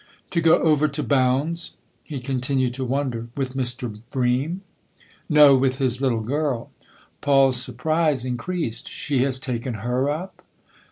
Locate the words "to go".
0.31-0.55